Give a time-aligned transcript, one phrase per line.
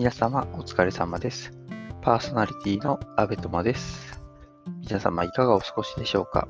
[0.00, 1.52] 皆様お疲れ様です。
[2.00, 4.18] パーソナリティの阿部友です。
[4.88, 6.48] 皆様いかがお過ごしでしょうか？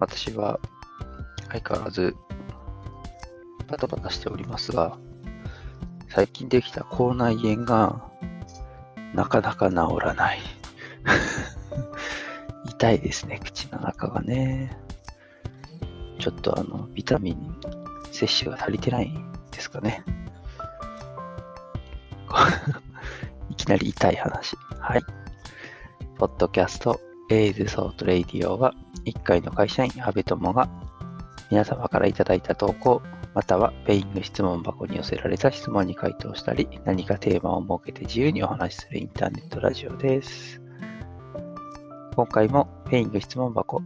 [0.00, 0.58] 私は
[1.48, 2.16] 相変わらず
[3.68, 4.98] バタバタしておりますが、
[6.08, 8.02] 最近できた口内炎が
[9.14, 10.40] なかなか治らない。
[12.66, 14.76] 痛いですね、口の中がね。
[16.18, 17.56] ちょっとあの、ビタミン
[18.10, 19.14] 摂取が足りてない
[19.52, 20.04] ですかね。
[23.60, 24.56] いきなり痛い話。
[24.78, 25.02] はい。
[26.18, 26.98] ポッドキャスト、
[27.30, 28.74] A's Thought Radio は、
[29.04, 30.68] 一介の会社員、阿部友が、
[31.50, 33.02] 皆様からいただいた投稿、
[33.34, 40.60] または Peing 質問箱に寄せられた質問に回答したり、何かテーマを設けて自由にお話しするインターネットラジオです。
[42.16, 43.80] 今回も Peing 質問箱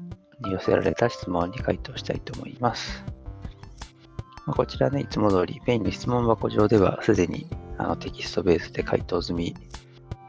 [0.44, 3.04] に寄せられた質問に回答したいと思います。
[4.46, 7.46] まこちらね、いつも通りペイング質問箱上ではすでに
[7.78, 9.54] あのテキストベースで回答済み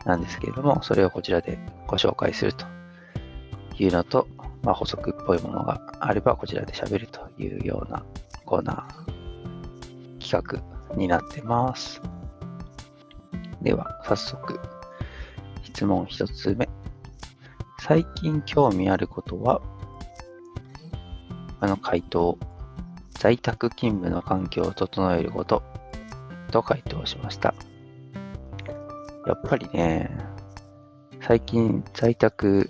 [0.05, 2.65] なんですけれども、それをこちらでご紹介すると
[3.77, 4.27] いうのと、
[4.63, 8.03] まあ、補足っぽいものがあればこちらで喋るというような
[8.45, 12.01] コーナー企画になってます。
[13.61, 14.59] では、早速、
[15.63, 16.69] 質問一つ目。
[17.79, 19.61] 最近興味あることは、
[21.59, 22.37] あの回答、
[23.11, 25.63] 在宅勤務の環境を整えること
[26.55, 27.53] と回答しました。
[29.27, 30.09] やっぱりね、
[31.21, 32.69] 最近在宅、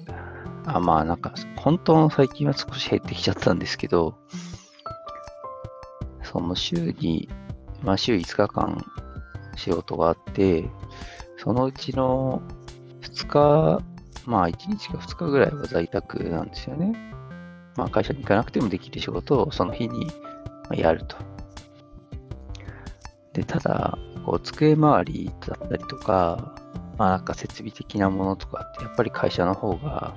[0.65, 4.15] あ、まあなんか、本当の最近は少し減ってきちゃったんですけど、
[6.23, 7.29] その週に、
[7.83, 8.83] まあ週5日間
[9.55, 10.67] 仕事があって、
[11.37, 12.41] そのうちの
[13.01, 13.83] 2日、
[14.25, 16.95] まあ1日か2日ぐらいは在宅なんですよね。
[17.75, 20.07] まあ会社に行かなくてもできる仕事をその日に
[20.71, 21.34] やると。
[23.35, 26.55] で、ただ、こう机周りだったりとか、
[26.97, 30.15] まあなんか設備的なものとかってやっぱり会社の方が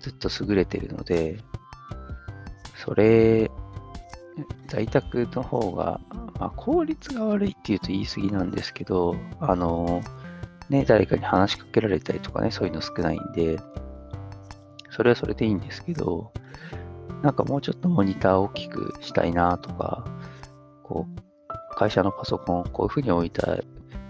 [0.00, 1.38] ずっと優れてるので、
[2.84, 3.48] それ、
[4.66, 6.00] 在宅の方が、
[6.38, 10.02] まあ、効率が悪いっていうと言い過ぎなんですけど、あの、
[10.68, 13.58] ね、誰かに話しかけられたりとかね、そういうの少ないんで、
[14.90, 16.32] それはそれでいいんですけど、
[17.22, 20.04] なんかもうちょっとモニター大きくしたいなとか、
[20.82, 21.27] こう、
[21.78, 23.56] 会社のパソコンをこういう風に置いた、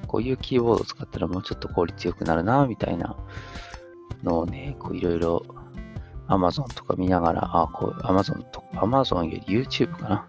[0.06, 3.14] こういうキーボードを使ったらもうちょっと効率よくなるなみたいな
[4.22, 5.44] のをね、こういろいろ
[6.28, 10.28] Amazon とか見ながら、あ、こう Amazon とか、Amazon より YouTube かな。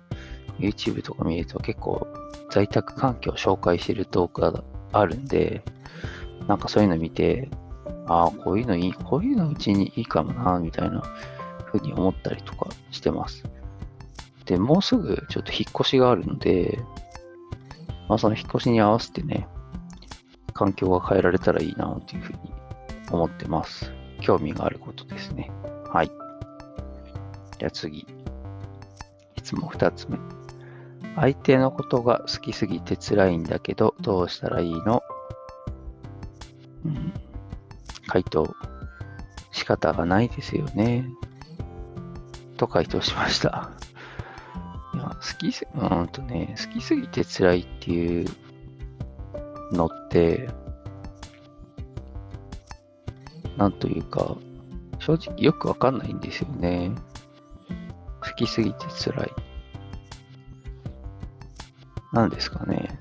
[0.60, 2.06] YouTube とか見ると結構
[2.52, 4.62] 在宅環境を紹介してる動画が
[4.92, 5.64] あるんで、
[6.50, 7.50] なんかそういうの見て、
[8.08, 11.02] ああ、こういうのいい、こういうのうちにいいかもな、みたいな
[11.64, 13.46] ふうに思ったりとかしてます。
[14.46, 16.80] で、もうすぐちょっと引っ越しがあるので、
[18.10, 19.48] まあその引っ越しに合わせてね、
[20.54, 22.40] 環境が変えられたらいいな、というふうに
[23.12, 23.94] 思ってます。
[24.20, 25.50] 興味があることですね。
[25.88, 26.12] はい。
[27.58, 28.06] じゃあ次。
[29.38, 30.18] 質問二つ目。
[31.16, 35.02] 相手のことが好きすぎて辛いんだけど、どうしたらいいの？
[36.86, 37.14] うん。
[38.08, 38.54] 回答。
[39.52, 41.06] 仕方がないですよね。
[42.58, 43.72] と回答しました。
[45.20, 48.26] 好きす、うんとね、好きすぎて辛いっていう
[49.74, 50.50] のって、
[53.58, 54.38] なんというか、
[55.00, 56.92] 正直よくわかんないんですよね。
[58.22, 59.32] 好きすぎて辛い。
[62.14, 63.00] なんですかね。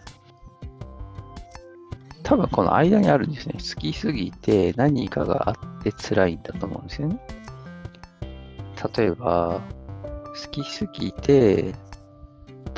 [2.24, 3.54] 多分この間にあるんですね。
[3.54, 7.20] 好きすぎて何かがあって辛いんだと思うんですよね。
[8.96, 9.60] 例えば、
[10.44, 11.74] 好きすぎて、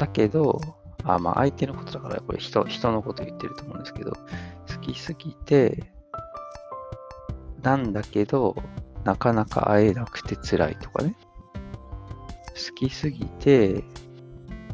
[0.00, 0.59] だけど、
[1.05, 4.19] あ、まあ相手のことだからこれ人、人のこと言ってると思うんですけど、好
[4.81, 5.84] きすぎて、
[7.62, 8.56] なんだけど、
[9.05, 11.15] なかなか会えなくて辛いとかね。
[12.55, 13.84] 好きすぎて、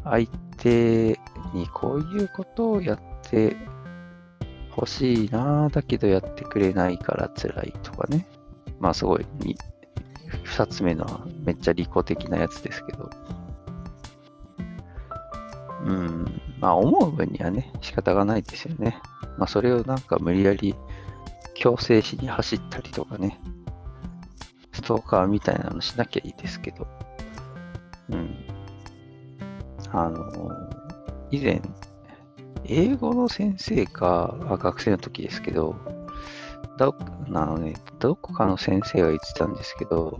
[0.05, 1.19] 相手
[1.53, 2.99] にこういうことをやっ
[3.29, 3.57] て
[4.71, 8.25] ほしいなぁ、だけどやってくれないから辛いとかね。
[8.79, 9.57] まあすごいに、
[10.43, 13.09] 二つ目のはめっちゃ利己的なやつですけど。
[15.87, 18.99] うん、まあ思う分にはね、仕方がないですよね。
[19.37, 20.75] まあそれをなんか無理やり
[21.55, 23.39] 強制しに走ったりとかね、
[24.73, 26.87] ストーカーみたいなのしなきゃいいですけど。
[28.09, 28.35] うん。
[29.91, 30.29] あの、
[31.31, 31.61] 以前、
[32.65, 35.75] 英語の先生か、学生の時ですけど、
[36.77, 36.95] ど、
[37.33, 40.19] あのね、どこかの先生が言ってたんですけど、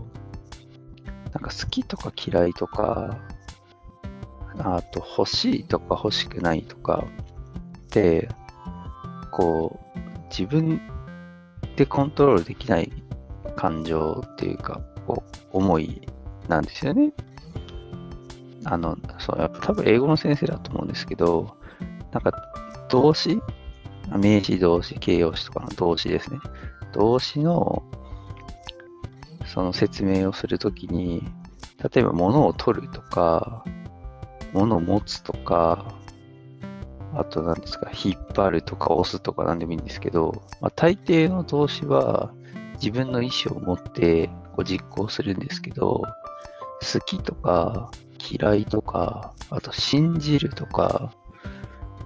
[1.32, 3.18] なんか好きとか嫌いとか、
[4.58, 7.06] あと欲しいとか欲しくないとか
[7.78, 8.28] って、
[9.30, 9.98] こう、
[10.30, 10.80] 自分
[11.76, 12.92] でコントロールできない
[13.56, 15.22] 感情っていうか、こ
[15.52, 16.08] う、思い
[16.48, 17.12] なんですよね。
[18.64, 21.56] あの、そうやっぱ、多分英語の先生だと思うんですけど、
[22.12, 22.32] なんか
[22.90, 23.40] 動詞？
[24.16, 26.40] 名詞動詞、形容詞とかの動詞ですね。
[26.94, 27.82] 動詞の
[29.46, 31.22] その説明をするときに、
[31.92, 33.64] 例えば物を取るとか、
[34.52, 35.94] 物を持つとか、
[37.14, 42.32] あと何ですか、引っ張るとか押すとか何でもいいんですけど、まあ、大抵の動詞は
[42.74, 46.02] 自分の意思を持ってこう実行するんですけど、
[46.80, 51.12] 好きとか嫌いとか、あと信じるとか、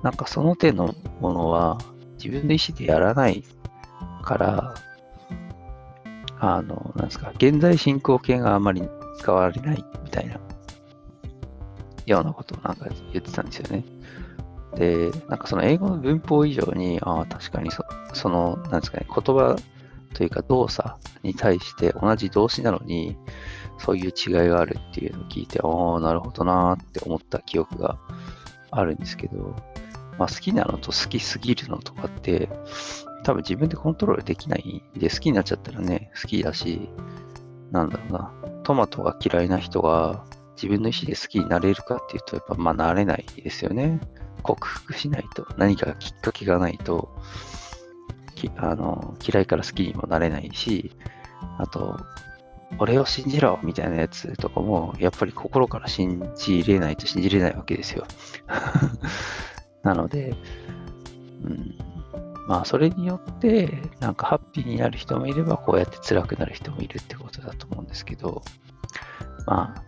[0.03, 1.79] なんかその手のものは
[2.23, 3.45] 自分の意思でやらない
[4.23, 4.75] から、
[6.39, 8.83] あの、なんですか、現在進行形があまり
[9.19, 10.41] 使われないみたいな、
[12.07, 13.85] ようなことをなんか言ってたんですよね。
[14.77, 17.85] で、なんかその英語の文法以上に、ああ、確かにそ
[18.15, 19.57] その、なんですかね、言葉
[20.15, 20.91] というか動作
[21.23, 23.17] に対して同じ動詞なのに、
[23.79, 27.99] そういう違いがあるっていうのを聞いて、ああ、なるほどなーって思った記憶が
[28.71, 29.57] あるんですけど、
[30.19, 32.49] まあ、好きなのと好きすぎるのとかって、
[33.25, 36.89] 多分自分でコントロールできないんで、好きになっちゃったらね、好きだし、
[37.71, 38.33] なんだろうな、
[38.63, 40.25] トマトが嫌いな人が
[40.63, 44.01] 自分の意思で好きになれるかっていうと、やっぱまあなれないですよね。
[44.43, 47.17] 克服しないと、何かきっかけがないと、
[48.57, 50.93] あの嫌いから好きにもなれないし、
[51.59, 51.99] あと、
[52.79, 58.07] 俺を信じろみたいなやつとかも、やっぱり心から信じれないと信じれないわけですよ。
[59.83, 60.35] なので、
[61.45, 61.77] うん、
[62.47, 68.43] まあそれによって、なんかハッピーになる人もいれば、こうやって辛くなる人もいるってことだと思うんですけど、
[69.47, 69.83] まあ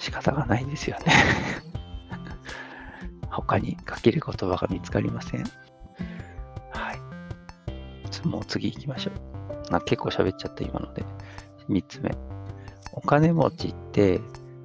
[0.00, 1.12] 仕方がないですよね
[3.30, 5.44] 他に書ける言葉が見つかりません。
[6.72, 8.26] はい。
[8.26, 9.12] もう次行きましょ
[9.68, 9.72] う。
[9.72, 11.04] な結構喋っちゃった今ので。
[11.68, 12.10] 3つ目。
[12.92, 14.20] お金持ちって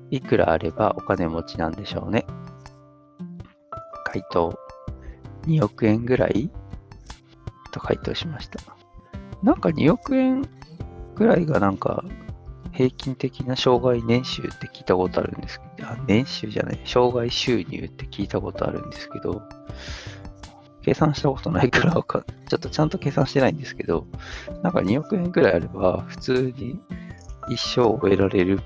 [0.10, 2.26] いくらあればお金持ちなんでしょうね。
[4.06, 4.58] 回答。
[5.44, 6.50] 2億円ぐらい？
[7.72, 8.60] と回答しました。
[9.44, 10.44] なんか2億円
[11.14, 12.04] ぐらいがなんか
[12.76, 19.42] 平均的な障害年収って聞いたことあるんですけど、あ年収じゃない、障害収入って聞いたことあるんですけど、
[20.82, 24.06] 計算したことないからわかんない、 ちょっとちゃんと計算してないんですけど、
[24.62, 26.80] なんか2億円ぐらいあれば普通に
[27.50, 28.64] 一生終えられるっ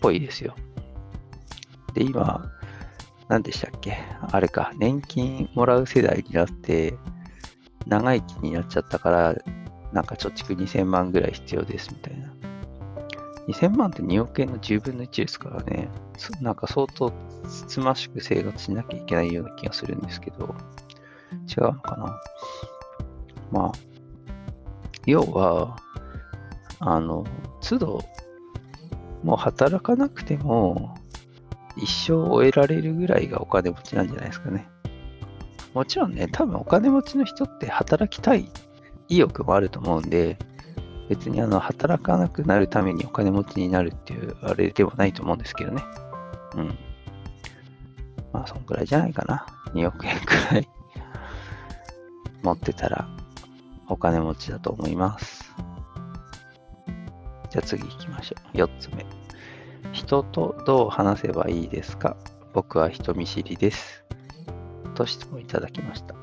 [0.00, 0.54] ぽいですよ。
[1.94, 2.50] で、今、
[3.28, 3.96] 何でしたっけ？
[4.32, 6.98] あれか、年金もらう世代になって、
[7.86, 9.34] 長生きになっちゃったから、
[9.92, 12.25] なんか貯蓄2000万ぐらい必要ですみたいな。
[13.48, 15.88] 2000万って2億円の10分の1ですからね、
[16.40, 17.12] なんか相当
[17.48, 20.54] つつましく生活しなきゃいけないような気がするんですけど、
[21.48, 22.20] 違うのかな？
[23.52, 23.72] まあ、
[25.06, 25.76] 要は、
[26.80, 27.24] あの、
[27.60, 28.00] 都度、
[29.22, 30.96] もう働かなくても、
[31.76, 34.68] 一生終えられるぐらいがお金持ちなんじゃないですかね。
[35.74, 38.48] もちろんね、多分お金持ちの人って働きたい
[39.08, 40.38] 意欲もあると思うんで、
[41.08, 45.82] 別にあの働かなくなるためにお金持ちになるっていうあれではないと思うんですけどね。
[46.56, 46.78] うん。
[48.32, 49.46] まあ、そんくらいじゃないかな。
[49.72, 50.68] 2億円くらい
[52.42, 53.08] 持ってたら
[53.88, 55.54] お金持ちだと思います。
[57.50, 58.56] じゃあ次行きましょう。
[58.56, 59.06] 4つ目。
[59.92, 62.16] 人とどう話せばいいですか？
[62.52, 64.04] 僕は人見知りです。
[64.94, 66.14] と質問いただきました。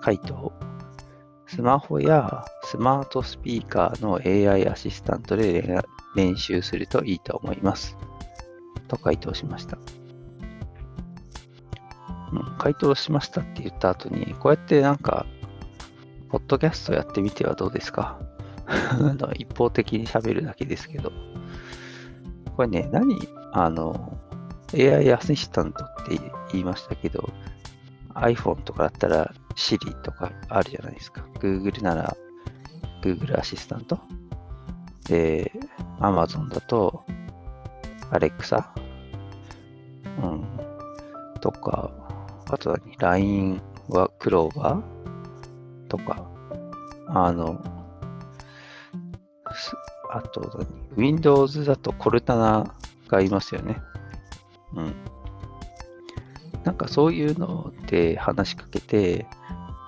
[0.00, 0.52] 回答。
[1.46, 5.80] スマホやスマートスピーカーの AI アシスタントで
[6.16, 7.96] 練習するといいと思います。
[8.88, 9.78] と回答しました。
[12.32, 15.26] うん、回答しましたって言った後に、こうやってなんか、
[16.28, 18.18] ポッドキャストやってみてはどうですか？
[19.38, 21.12] 一方的に喋るだけですけど。
[22.56, 23.16] これね、何
[23.52, 24.18] あの、
[24.74, 26.18] AI アシスタントって
[26.52, 27.28] 言いましたけど、
[28.14, 31.24] iPhone とかだったら Siri とかあるじゃないですか。
[31.40, 32.16] Google なら
[33.02, 33.98] Google アシスタント。
[35.08, 35.52] で、
[36.00, 37.04] Amazon だと
[38.10, 38.64] Alexa。
[40.22, 40.46] うん。
[41.40, 41.90] とか、
[42.50, 44.82] あとは、ね、LINE は Clover
[45.88, 46.28] とか、
[47.08, 47.60] あの、
[50.10, 52.74] あと、Windows だとコルタナ
[53.08, 53.80] がいますよね。
[54.74, 54.94] うん。
[56.64, 59.26] なんかそういうので話しかけて、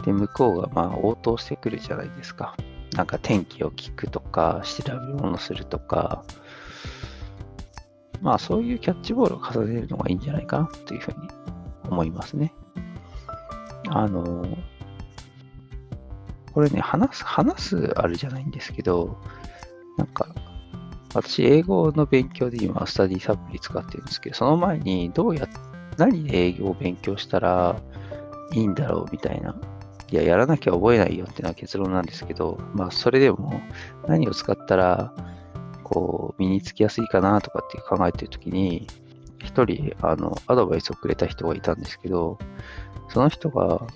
[0.05, 2.57] で、向こうがまあ応答してくるじゃないですか。
[2.97, 6.25] なんか天気を聞くとか、調べ物するとか、
[8.21, 11.17] まあそういうキャッチボールを重ねるのがいいんじゃないかなというふうに
[11.88, 12.52] 思いますね。
[13.90, 14.47] あの、
[16.52, 19.17] これね、話す、話すあるじゃないんですけど、
[19.97, 20.28] なんか、
[21.14, 25.49] 私、英語の勉強で今、スタディサプリ使ってるんですけど、その前に、どうや、
[25.97, 27.81] 何で英語を勉強したら
[28.52, 29.55] いいんだろうみたいな。
[30.11, 33.61] いや、やらなきゃ覚えないよっていうのは結論なんですけど、まあ、それでも、
[34.07, 35.12] 何を使ったら、
[35.85, 38.87] こう、身につきやすいかなとかって考えてるときに、
[39.38, 42.38] 一人、あの、アドバイスをくれた人がいたんですけど、
[43.09, 43.87] その人が、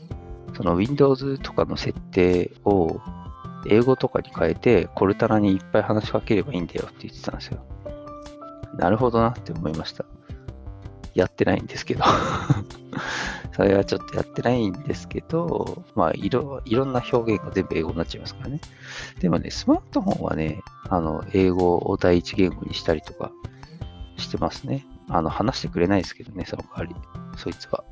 [0.54, 3.00] その Windows とかの設定を
[3.66, 7.64] 英語とかに変えて、コルタナにいっぱい話しかければいいんだよって言ってたんですよ。
[8.76, 10.04] なるほどなって思いました。
[11.14, 12.04] やってないんですけど
[13.52, 18.61] それはちょっとやってないんですけど、まあいろ、いろんな表現が全部英語になっちゃいますからね。
[19.21, 23.30] でもね、スマートフォンはね、あの、英語を第一言語にしたりとか
[24.16, 24.87] してますね。
[25.09, 26.94] あの、話してくれないですけどね、その代わり、
[27.37, 27.85] そいつは。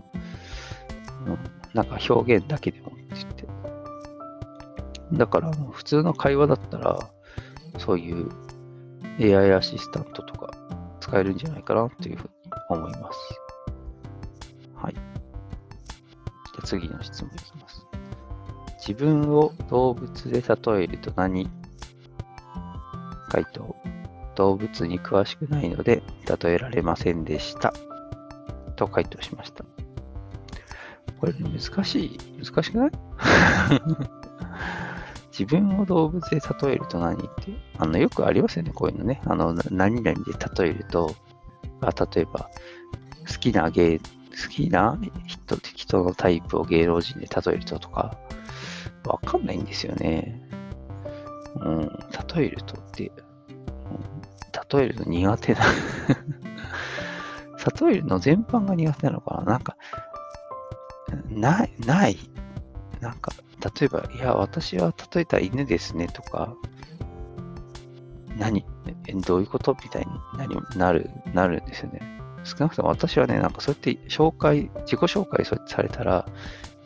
[1.26, 1.38] うん、
[1.74, 3.46] なんか表現だけでもって言って。
[5.12, 6.98] だから普通の会話だったら、
[7.78, 8.28] そういう
[9.20, 10.50] AI アシスタントとか
[11.00, 12.30] 使えるんじゃないかなというふうに
[12.70, 13.39] 思います。
[16.70, 17.84] 次の質問いきます。
[18.86, 21.50] 自分を動物で例えると何
[23.28, 23.74] 回答？
[24.36, 26.02] 動物に詳しくないので
[26.42, 27.74] 例えられませんでした。
[28.76, 29.64] と回答しました。
[31.18, 32.90] これ難しい難しくない？
[35.36, 39.20] 自分を動物で例えると何って、あの、よくありますよね、こういうのね。
[39.24, 41.14] あの、何々で例えると、
[41.80, 42.50] あ例えば、
[43.26, 44.00] 好きな芸、
[44.30, 48.16] 好きな人人のタイプを芸能人で例えるととか、
[49.04, 50.40] わかんないんですよね。
[51.56, 51.80] うん、
[52.34, 55.60] 例えるとって、うん、例えると苦手な
[57.88, 59.76] 例えるの全般が苦手なのかななんか、
[61.28, 62.16] ない、ない。
[63.00, 63.32] なんか、
[63.78, 66.54] 例えば、いや、私は例えた犬ですねとか、
[68.36, 68.64] 何？
[69.26, 69.76] どういうこと？
[69.82, 72.19] みたいになる、なるんですよね。
[72.44, 76.26] 少なくとも私はね、なんかそうやって紹介、自己紹介されたら、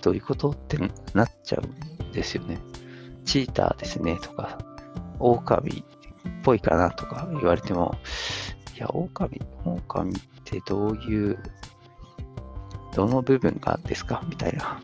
[0.03, 0.77] どういうことって
[1.15, 1.67] なっちゃう
[2.07, 2.59] んですよね。
[3.25, 4.59] チーターですねとか、
[5.19, 5.85] 狼っ
[6.43, 7.97] ぽいかなとか言われても、
[8.77, 11.39] いや、狼、狼ってどういう、
[12.95, 14.23] どの部分がですか？
[14.29, 14.81] みたいな。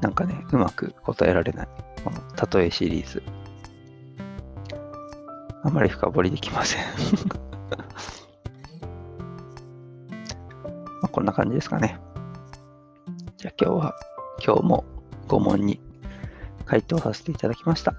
[0.00, 1.68] なんかね、うまく答えられない。
[2.04, 3.22] この例えシリーズ。
[5.64, 6.82] あまり深掘りできません
[11.16, 11.98] こんな感じですかね。
[13.38, 13.94] じゃあ今日は、
[14.44, 14.84] 今日も
[15.28, 15.80] 5問に
[16.66, 17.94] 回答させていただきました。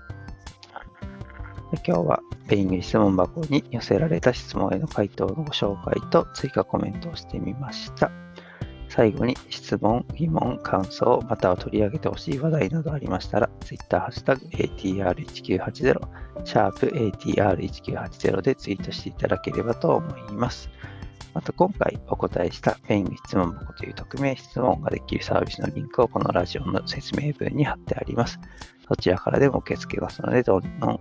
[1.83, 8.11] 今日はペイング質問箱に寄せられた質問への回答のご紹介と追加コメントをしてみました。
[8.87, 20.69] 最後に質問、疑問、感想、または取り上げてほしい話題などありましたら、Twitter ハッシュタグ ATR1980、シャープ ATR1980 でツイートしていただければと思います。
[21.33, 28.39] また今回お答えした Peing 質問箱という匿名質問ができるサービスのリンクをこのラジオの説明文に貼ってあります。
[28.87, 30.99] そちらからでも受け付けますので、どんどん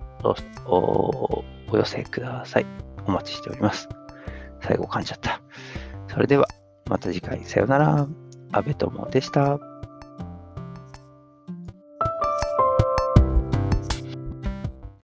[0.66, 2.66] お寄せください。
[3.06, 3.88] お待ちしております。
[4.61, 5.40] 最後噛んじゃった。
[6.09, 6.49] それでは、
[6.88, 8.09] また次回、さよなら。
[8.52, 9.75] 安部友でした。